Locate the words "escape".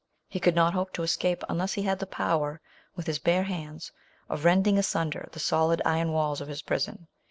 1.03-1.43